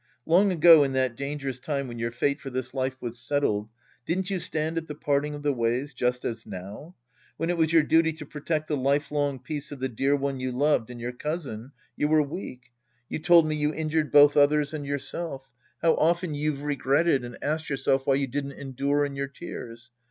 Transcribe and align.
Long 0.25 0.51
ago 0.51 0.81
in 0.83 0.93
that 0.93 1.15
dangerous 1.15 1.59
time 1.59 1.87
when 1.87 1.99
your 1.99 2.09
fate 2.09 2.39
for 2.41 2.49
this 2.49 2.73
life 2.73 2.97
was 2.99 3.19
settled, 3.19 3.69
didn't 4.03 4.31
you 4.31 4.39
stand 4.39 4.79
at 4.79 4.87
the 4.87 4.95
parting 4.95 5.35
of 5.35 5.43
the 5.43 5.53
ways 5.53 5.93
just 5.93 6.25
as 6.25 6.43
now? 6.43 6.95
When 7.37 7.51
it 7.51 7.57
was 7.59 7.71
your 7.71 7.83
duty 7.83 8.11
to 8.13 8.25
protect 8.25 8.67
the 8.67 8.75
lifelong 8.75 9.37
peace 9.37 9.71
of 9.71 9.79
the 9.79 9.87
dear 9.89 10.15
one 10.15 10.39
you 10.39 10.51
loved 10.51 10.89
and 10.89 10.99
your 10.99 11.11
cousin, 11.11 11.71
you 11.95 12.07
were 12.07 12.23
weak. 12.23 12.71
You 13.09 13.19
told 13.19 13.45
me 13.45 13.55
you 13.55 13.75
injured 13.75 14.11
both 14.11 14.35
others 14.35 14.73
and 14.73 14.87
yourself. 14.87 15.51
How 15.83 15.93
often 15.97 16.33
you've 16.33 16.63
regretted 16.63 17.23
and 17.23 17.37
asked 17.43 17.69
yourself 17.69 18.07
why 18.07 18.15
you 18.15 18.25
didn't 18.25 18.53
endure 18.53 19.05
in 19.05 19.15
your 19.15 19.27
tears 19.27 19.91